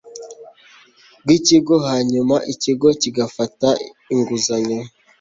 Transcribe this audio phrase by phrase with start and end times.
[1.23, 3.69] bw ikigo hanyuma ikigo kigafata
[4.13, 4.79] inguzanyo